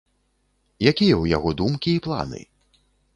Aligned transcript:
Якія 0.91 1.15
ў 1.17 1.25
яго 1.37 1.49
думкі 1.59 1.91
і 1.99 1.99
планы? 2.07 2.41